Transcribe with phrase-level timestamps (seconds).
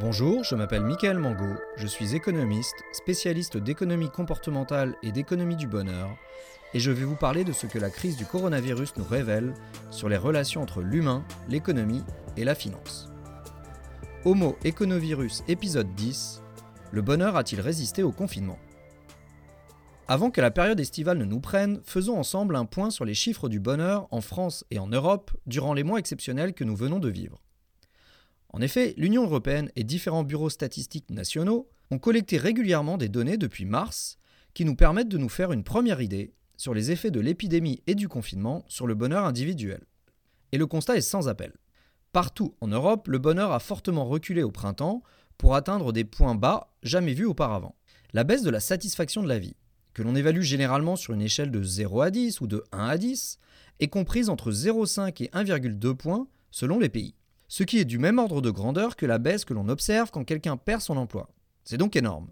[0.00, 6.08] Bonjour, je m'appelle Michael Mango, je suis économiste, spécialiste d'économie comportementale et d'économie du bonheur,
[6.72, 9.54] et je vais vous parler de ce que la crise du coronavirus nous révèle
[9.90, 12.04] sur les relations entre l'humain, l'économie
[12.36, 13.10] et la finance.
[14.24, 16.42] Homo Econovirus épisode 10
[16.92, 18.60] Le bonheur a-t-il résisté au confinement?
[20.06, 23.48] Avant que la période estivale ne nous prenne, faisons ensemble un point sur les chiffres
[23.48, 27.08] du bonheur en France et en Europe durant les mois exceptionnels que nous venons de
[27.08, 27.42] vivre.
[28.50, 33.64] En effet, l'Union européenne et différents bureaux statistiques nationaux ont collecté régulièrement des données depuis
[33.64, 34.18] mars
[34.54, 37.94] qui nous permettent de nous faire une première idée sur les effets de l'épidémie et
[37.94, 39.80] du confinement sur le bonheur individuel.
[40.52, 41.52] Et le constat est sans appel.
[42.12, 45.02] Partout en Europe, le bonheur a fortement reculé au printemps
[45.36, 47.76] pour atteindre des points bas jamais vus auparavant.
[48.14, 49.56] La baisse de la satisfaction de la vie,
[49.92, 52.96] que l'on évalue généralement sur une échelle de 0 à 10 ou de 1 à
[52.96, 53.38] 10,
[53.80, 57.14] est comprise entre 0,5 et 1,2 points selon les pays
[57.48, 60.24] ce qui est du même ordre de grandeur que la baisse que l'on observe quand
[60.24, 61.30] quelqu'un perd son emploi.
[61.64, 62.28] C'est donc énorme.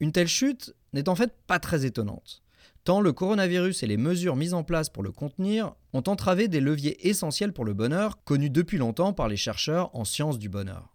[0.00, 2.42] Une telle chute n'est en fait pas très étonnante,
[2.84, 6.60] tant le coronavirus et les mesures mises en place pour le contenir ont entravé des
[6.60, 10.89] leviers essentiels pour le bonheur connus depuis longtemps par les chercheurs en sciences du bonheur.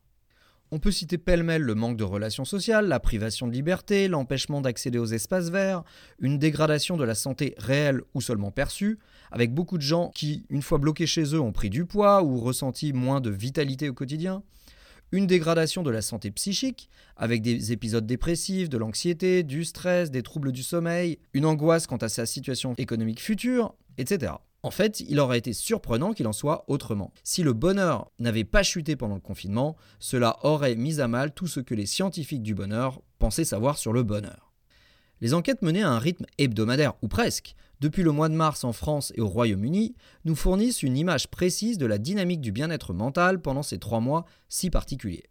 [0.71, 4.97] On peut citer pêle-mêle le manque de relations sociales, la privation de liberté, l'empêchement d'accéder
[4.97, 5.83] aux espaces verts,
[6.19, 8.97] une dégradation de la santé réelle ou seulement perçue,
[9.31, 12.39] avec beaucoup de gens qui, une fois bloqués chez eux, ont pris du poids ou
[12.39, 14.41] ressenti moins de vitalité au quotidien,
[15.11, 20.23] une dégradation de la santé psychique, avec des épisodes dépressifs, de l'anxiété, du stress, des
[20.23, 24.33] troubles du sommeil, une angoisse quant à sa situation économique future, etc.
[24.65, 27.13] En fait, il aurait été surprenant qu'il en soit autrement.
[27.23, 31.45] Si le bonheur n'avait pas chuté pendant le confinement, cela aurait mis à mal tout
[31.45, 34.55] ce que les scientifiques du bonheur pensaient savoir sur le bonheur.
[35.21, 38.73] Les enquêtes menées à un rythme hebdomadaire, ou presque, depuis le mois de mars en
[38.73, 39.93] France et au Royaume-Uni,
[40.23, 44.25] nous fournissent une image précise de la dynamique du bien-être mental pendant ces trois mois
[44.49, 45.29] si particuliers.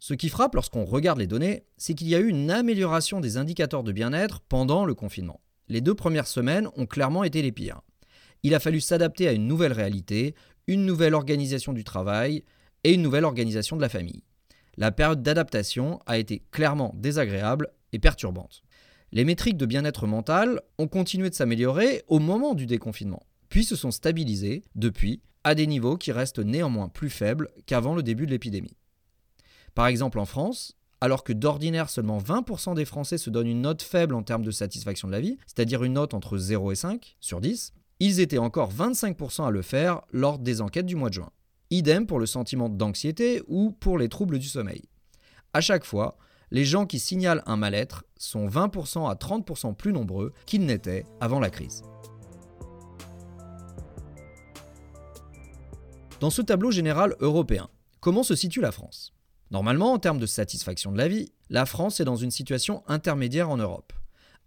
[0.00, 3.36] Ce qui frappe lorsqu'on regarde les données, c'est qu'il y a eu une amélioration des
[3.36, 5.40] indicateurs de bien-être pendant le confinement.
[5.68, 7.82] Les deux premières semaines ont clairement été les pires
[8.42, 10.34] il a fallu s'adapter à une nouvelle réalité,
[10.66, 12.44] une nouvelle organisation du travail
[12.84, 14.22] et une nouvelle organisation de la famille.
[14.76, 18.62] La période d'adaptation a été clairement désagréable et perturbante.
[19.12, 23.76] Les métriques de bien-être mental ont continué de s'améliorer au moment du déconfinement, puis se
[23.76, 28.32] sont stabilisées depuis à des niveaux qui restent néanmoins plus faibles qu'avant le début de
[28.32, 28.76] l'épidémie.
[29.74, 33.82] Par exemple en France, alors que d'ordinaire seulement 20% des Français se donnent une note
[33.82, 37.16] faible en termes de satisfaction de la vie, c'est-à-dire une note entre 0 et 5
[37.20, 41.14] sur 10, ils étaient encore 25% à le faire lors des enquêtes du mois de
[41.14, 41.30] juin.
[41.70, 44.82] Idem pour le sentiment d'anxiété ou pour les troubles du sommeil.
[45.52, 46.18] À chaque fois,
[46.50, 51.40] les gens qui signalent un mal-être sont 20% à 30% plus nombreux qu'ils n'étaient avant
[51.40, 51.82] la crise.
[56.20, 57.68] Dans ce tableau général européen,
[58.00, 59.12] comment se situe la France?
[59.50, 63.50] Normalement, en termes de satisfaction de la vie, la France est dans une situation intermédiaire
[63.50, 63.92] en Europe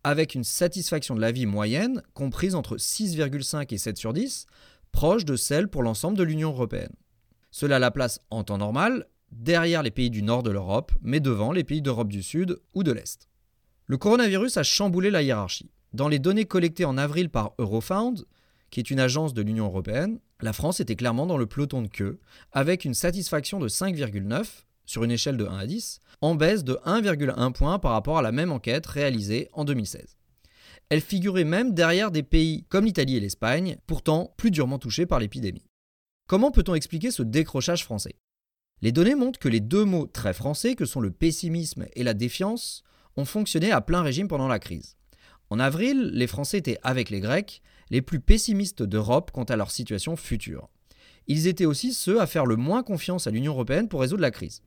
[0.03, 4.45] avec une satisfaction de la vie moyenne comprise entre 6,5 et 7 sur 10,
[4.91, 6.93] proche de celle pour l'ensemble de l'Union européenne.
[7.51, 11.51] Cela la place en temps normal derrière les pays du nord de l'Europe, mais devant
[11.51, 13.27] les pays d'Europe du Sud ou de l'Est.
[13.85, 15.71] Le coronavirus a chamboulé la hiérarchie.
[15.93, 18.25] Dans les données collectées en avril par Eurofound,
[18.69, 21.87] qui est une agence de l'Union européenne, la France était clairement dans le peloton de
[21.87, 22.19] queue,
[22.51, 24.45] avec une satisfaction de 5,9
[24.85, 28.21] sur une échelle de 1 à 10, en baisse de 1,1 point par rapport à
[28.21, 30.17] la même enquête réalisée en 2016.
[30.89, 35.19] Elle figurait même derrière des pays comme l'Italie et l'Espagne, pourtant plus durement touchés par
[35.19, 35.65] l'épidémie.
[36.27, 38.15] Comment peut-on expliquer ce décrochage français?
[38.81, 42.13] Les données montrent que les deux mots très français, que sont le pessimisme et la
[42.13, 42.83] défiance,
[43.17, 44.95] ont fonctionné à plein régime pendant la crise.
[45.49, 49.71] En avril, les Français étaient, avec les Grecs, les plus pessimistes d'Europe quant à leur
[49.71, 50.69] situation future.
[51.27, 54.31] Ils étaient aussi ceux à faire le moins confiance à l'Union européenne pour résoudre la
[54.31, 54.61] crise.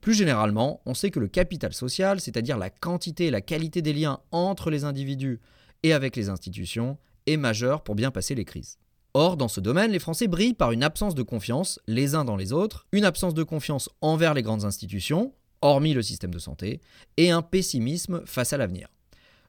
[0.00, 3.92] Plus généralement, on sait que le capital social, c'est-à-dire la quantité et la qualité des
[3.92, 5.40] liens entre les individus
[5.82, 8.78] et avec les institutions, est majeur pour bien passer les crises.
[9.14, 12.36] Or, dans ce domaine, les Français brillent par une absence de confiance les uns dans
[12.36, 16.80] les autres, une absence de confiance envers les grandes institutions, hormis le système de santé,
[17.16, 18.88] et un pessimisme face à l'avenir.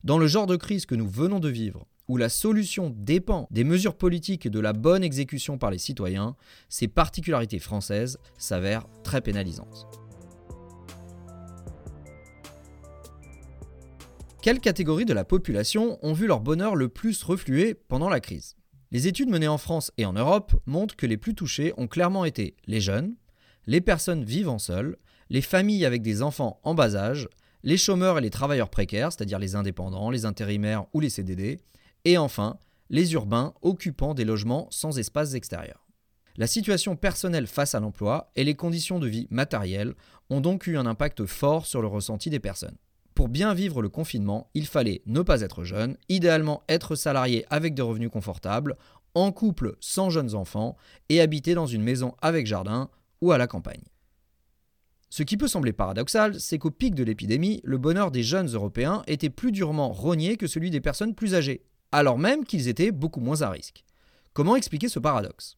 [0.04, 3.64] Dans le genre de crise que nous venons de vivre, où la solution dépend des
[3.64, 6.36] mesures politiques et de la bonne exécution par les citoyens,
[6.68, 10.09] ces particularités françaises s'avèrent très pénalisantes.
[14.50, 18.56] Quelles catégories de la population ont vu leur bonheur le plus refluer pendant la crise?
[18.90, 22.26] Les études menées en France et en Europe montrent que les plus touchés ont clairement
[22.26, 23.16] été les jeunes,
[23.68, 24.98] les personnes vivant seules,
[25.30, 27.30] les familles avec des enfants en bas âge,
[27.62, 31.60] les chômeurs et les travailleurs précaires, c'est-à-dire les indépendants, les intérimaires ou les CDD,
[32.06, 32.58] et enfin
[32.90, 35.86] les urbains occupant des logements sans espaces extérieurs.
[36.38, 39.94] La situation personnelle face à l'emploi et les conditions de vie matérielles
[40.32, 42.78] ont donc eu un impact fort sur le ressenti des personnes.
[43.20, 47.74] Pour bien vivre le confinement, il fallait ne pas être jeune, idéalement être salarié avec
[47.74, 48.78] des revenus confortables,
[49.14, 50.78] en couple sans jeunes enfants
[51.10, 52.90] et habiter dans une maison avec jardin
[53.20, 53.84] ou à la campagne.
[55.10, 59.04] Ce qui peut sembler paradoxal, c'est qu'au pic de l'épidémie, le bonheur des jeunes Européens
[59.06, 63.20] était plus durement rogné que celui des personnes plus âgées, alors même qu'ils étaient beaucoup
[63.20, 63.84] moins à risque.
[64.32, 65.58] Comment expliquer ce paradoxe?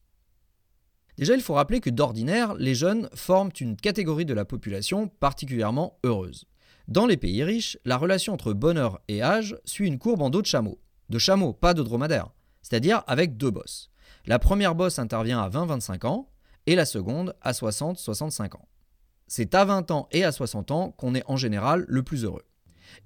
[1.16, 6.00] Déjà, il faut rappeler que d'ordinaire, les jeunes forment une catégorie de la population particulièrement
[6.02, 6.46] heureuse.
[6.88, 10.42] Dans les pays riches, la relation entre bonheur et âge suit une courbe en dos
[10.42, 10.80] de chameau.
[11.08, 12.32] De chameau, pas de dromadaire,
[12.62, 13.90] c'est-à-dire avec deux bosses.
[14.26, 16.28] La première bosse intervient à 20-25 ans
[16.66, 18.68] et la seconde à 60-65 ans.
[19.26, 22.44] C'est à 20 ans et à 60 ans qu'on est en général le plus heureux.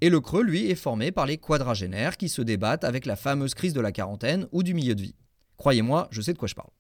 [0.01, 3.55] Et le creux, lui, est formé par les quadragénaires qui se débattent avec la fameuse
[3.55, 5.15] crise de la quarantaine ou du milieu de vie.
[5.57, 6.71] Croyez-moi, je sais de quoi je parle.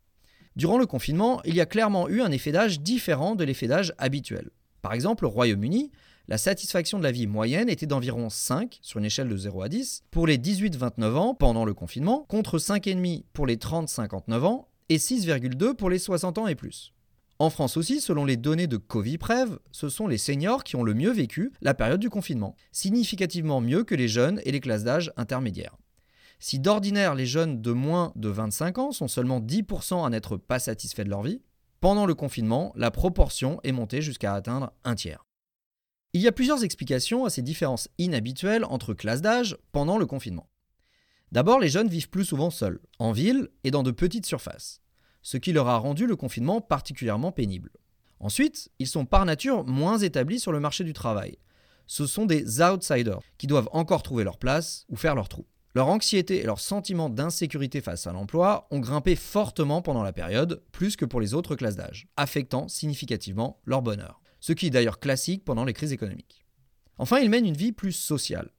[0.57, 3.93] Durant le confinement, il y a clairement eu un effet d'âge différent de l'effet d'âge
[3.99, 4.51] habituel.
[4.83, 5.93] Par exemple, au Royaume-Uni,
[6.29, 9.69] la satisfaction de la vie moyenne était d'environ 5 sur une échelle de 0 à
[9.69, 14.97] 10 pour les 18-29 ans pendant le confinement, contre 5,5 pour les 30-59 ans et
[14.97, 16.93] 6,2 pour les 60 ans et plus.
[17.39, 20.95] En France aussi, selon les données de Coviprev, ce sont les seniors qui ont le
[20.95, 25.13] mieux vécu la période du confinement, significativement mieux que les jeunes et les classes d'âge
[25.17, 25.77] intermédiaires.
[26.39, 30.59] Si d'ordinaire les jeunes de moins de 25 ans sont seulement 10% à n'être pas
[30.59, 31.43] satisfaits de leur vie,
[31.81, 35.26] pendant le confinement, la proportion est montée jusqu'à atteindre un tiers.
[36.17, 40.49] Il y a plusieurs explications à ces différences inhabituelles entre classes d'âge pendant le confinement.
[41.31, 44.81] D'abord, les jeunes vivent plus souvent seuls, en ville et dans de petites surfaces
[45.21, 47.71] ce qui leur a rendu le confinement particulièrement pénible.
[48.19, 51.37] Ensuite, ils sont par nature moins établis sur le marché du travail.
[51.87, 55.45] Ce sont des outsiders qui doivent encore trouver leur place ou faire leur trou.
[55.75, 60.63] Leur anxiété et leur sentiment d'insécurité face à l'emploi ont grimpé fortement pendant la période,
[60.73, 64.23] plus que pour les autres classes d'âge, affectant significativement leur bonheur.
[64.47, 66.47] Ce qui est d'ailleurs classique pendant les crises économiques.
[66.99, 68.51] Enfin, ils mènent une vie plus sociale,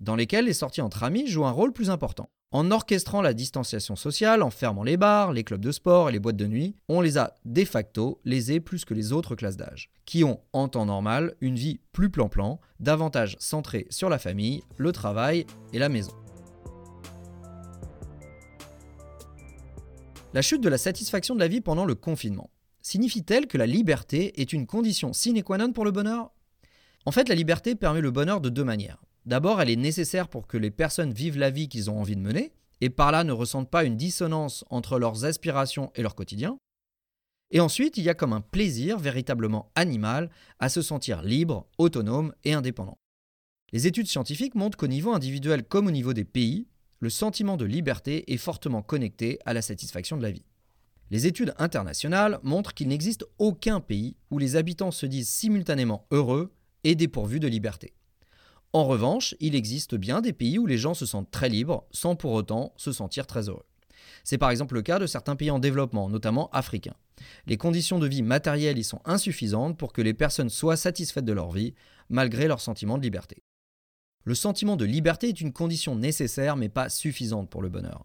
[0.00, 2.28] dans lesquelles les sorties entre amis jouent un rôle plus important.
[2.50, 6.18] En orchestrant la distanciation sociale, en fermant les bars, les clubs de sport et les
[6.18, 9.90] boîtes de nuit, on les a de facto lésés plus que les autres classes d'âge,
[10.06, 14.90] qui ont, en temps normal, une vie plus plan-plan, davantage centrée sur la famille, le
[14.90, 16.16] travail et la maison.
[20.34, 22.50] La chute de la satisfaction de la vie pendant le confinement
[22.88, 26.30] signifie-t-elle que la liberté est une condition sine qua non pour le bonheur?
[27.04, 29.04] En fait, la liberté permet le bonheur de deux manières.
[29.26, 32.22] D'abord, elle est nécessaire pour que les personnes vivent la vie qu'ils ont envie de
[32.22, 32.50] mener,
[32.80, 36.56] et par là ne ressentent pas une dissonance entre leurs aspirations et leur quotidien.
[37.50, 42.32] Et ensuite, il y a comme un plaisir véritablement animal à se sentir libre, autonome
[42.44, 42.96] et indépendant.
[43.70, 46.68] Les études scientifiques montrent qu'au niveau individuel comme au niveau des pays,
[47.00, 50.46] le sentiment de liberté est fortement connecté à la satisfaction de la vie.
[51.10, 56.52] Les études internationales montrent qu'il n'existe aucun pays où les habitants se disent simultanément heureux
[56.84, 57.94] et dépourvus de liberté.
[58.74, 62.16] En revanche, il existe bien des pays où les gens se sentent très libres sans
[62.16, 63.64] pour autant se sentir très heureux.
[64.24, 66.96] C'est par exemple le cas de certains pays en développement, notamment africains.
[67.46, 71.32] Les conditions de vie matérielles y sont insuffisantes pour que les personnes soient satisfaites de
[71.32, 71.74] leur vie,
[72.10, 73.42] malgré leur sentiment de liberté.
[74.24, 78.04] Le sentiment de liberté est une condition nécessaire mais pas suffisante pour le bonheur.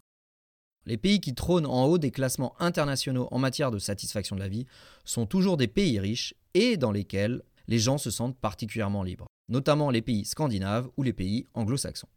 [0.85, 4.49] Les pays qui trônent en haut des classements internationaux en matière de satisfaction de la
[4.49, 4.65] vie
[5.05, 9.89] sont toujours des pays riches et dans lesquels les gens se sentent particulièrement libres notamment
[9.89, 12.07] les pays scandinaves ou les pays anglo-saxons.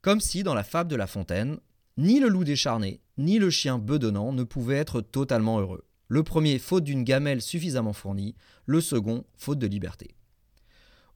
[0.00, 1.58] Comme si, dans la fable de La Fontaine,
[1.96, 5.84] ni le loup décharné, ni le chien bedonnant ne pouvaient être totalement heureux.
[6.08, 8.34] Le premier faute d'une gamelle suffisamment fournie,
[8.66, 10.14] le second faute de liberté.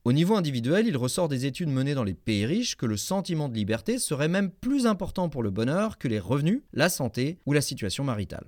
[0.06, 3.48] Au niveau individuel, il ressort des études menées dans les pays riches que le sentiment
[3.48, 7.52] de liberté serait même plus important pour le bonheur que les revenus, la santé ou
[7.52, 8.46] la situation maritale.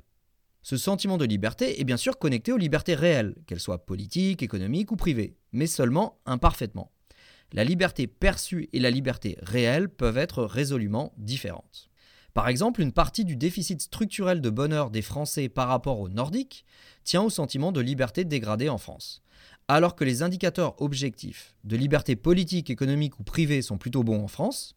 [0.63, 4.93] Ce sentiment de liberté est bien sûr connecté aux libertés réelles, qu'elles soient politiques, économiques
[4.93, 6.93] ou privées, mais seulement imparfaitement
[7.53, 11.89] la liberté perçue et la liberté réelle peuvent être résolument différentes.
[12.35, 16.65] Par exemple, une partie du déficit structurel de bonheur des Français par rapport aux Nordiques
[17.05, 19.23] tient au sentiment de liberté dégradée en France.
[19.71, 24.29] Alors que les indicateurs objectifs de liberté politique, économique ou privée sont plutôt bons en
[24.29, 24.75] France,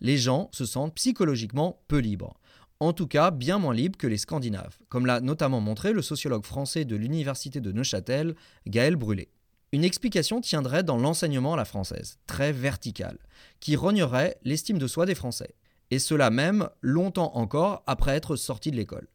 [0.00, 2.40] les gens se sentent psychologiquement peu libres.
[2.80, 6.46] En tout cas, bien moins libres que les Scandinaves, comme l'a notamment montré le sociologue
[6.46, 8.34] français de l'Université de Neuchâtel,
[8.66, 9.28] Gaël Brûlé.
[9.70, 13.18] Une explication tiendrait dans l'enseignement à la française, très vertical,
[13.60, 15.54] qui rognerait l'estime de soi des Français,
[15.90, 19.08] et cela même longtemps encore après être sortis de l'école,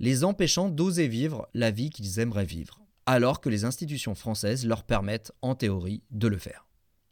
[0.00, 4.84] les empêchant d'oser vivre la vie qu'ils aimeraient vivre, alors que les institutions françaises leur
[4.84, 6.66] permettent en théorie de le faire.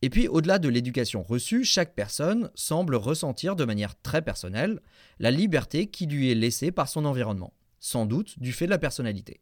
[0.04, 4.80] Et puis, au-delà de l'éducation reçue, chaque personne semble ressentir de manière très personnelle
[5.20, 7.54] la liberté qui lui est laissée par son environnement.
[7.84, 9.40] sans doute du fait de la personnalité.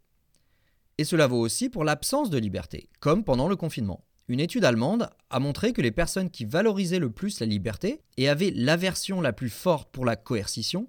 [0.97, 4.07] Et cela vaut aussi pour l'absence de liberté, comme pendant le confinement.
[4.29, 8.31] Une étude allemande a montré que les personnes qui valorisaient le plus la liberté et
[8.31, 10.89] avaient l'aversion la plus forte pour la coercition,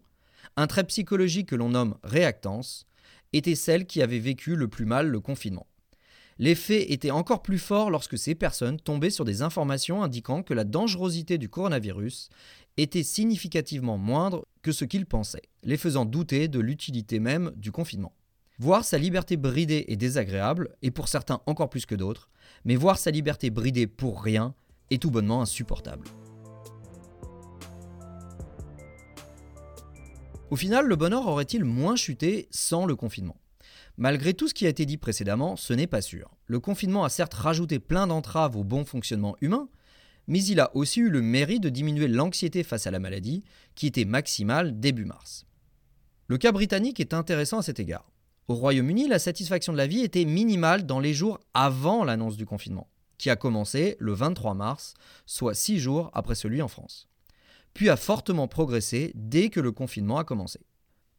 [0.56, 2.86] un trait psychologique que l'on nomme réactance,
[3.34, 5.68] étaient celles qui avaient vécu le plus mal le confinement.
[6.40, 10.64] L'effet était encore plus fort lorsque ces personnes tombaient sur des informations indiquant que la
[10.64, 12.30] dangerosité du coronavirus
[12.78, 18.16] était significativement moindre que ce qu'ils pensaient, les faisant douter de l'utilité même du confinement.
[18.58, 22.30] Voir sa liberté bridée est désagréable, et pour certains encore plus que d'autres,
[22.66, 24.54] mais voir sa liberté bridée pour rien
[24.90, 26.06] est tout bonnement insupportable.
[30.51, 33.38] Au final, le bonheur aurait-il moins chuté sans le confinement?
[33.96, 36.29] Malgré tout ce qui a été dit précédemment, ce n'est pas sûr.
[36.46, 39.70] Le confinement a certes rajouté plein d'entraves au bon fonctionnement humain,
[40.27, 43.88] mais il a aussi eu le mérite de diminuer l'anxiété face à la maladie, qui
[43.88, 45.46] était maximale début mars.
[46.27, 48.12] Le cas britannique est intéressant à cet égard.
[48.50, 52.46] Au Royaume-Uni, la satisfaction de la vie était minimale dans les jours avant l'annonce du
[52.46, 57.08] confinement, qui a commencé le 23 mars, soit six jours après celui en France,
[57.74, 60.60] puis a fortement progressé dès que le confinement a commencé.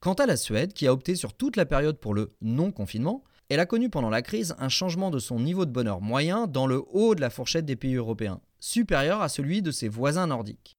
[0.01, 3.61] Quant à la Suède, qui a opté sur toute la période pour le non-confinement, elle
[3.61, 6.83] a connu pendant la crise un changement de son niveau de bonheur moyen dans le
[6.91, 10.77] haut de la fourchette des pays européens, supérieur à celui de ses voisins nordiques.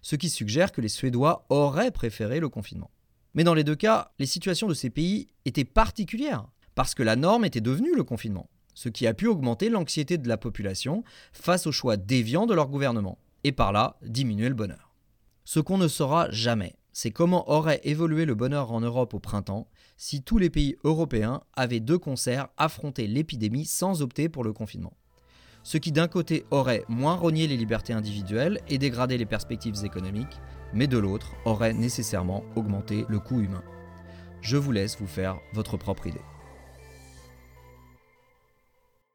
[0.00, 2.90] Ce qui suggère que les Suédois auraient préféré le confinement.
[3.34, 7.16] Mais dans les deux cas, les situations de ces pays étaient particulières, parce que la
[7.16, 11.66] norme était devenue le confinement, ce qui a pu augmenter l'anxiété de la population face
[11.66, 14.83] aux choix déviants de leur gouvernement, et par là diminuer le bonheur.
[15.44, 19.68] Ce qu'on ne saura jamais, c'est comment aurait évolué le bonheur en Europe au printemps
[19.96, 24.94] si tous les pays européens avaient de concert affronté l'épidémie sans opter pour le confinement
[25.64, 30.38] ce qui d'un côté aurait moins rogné les libertés individuelles et dégradé les perspectives économiques,
[30.72, 33.64] mais de l'autre aurait nécessairement augmenté le coût humain.
[34.42, 36.20] Je vous laisse vous faire votre propre idée.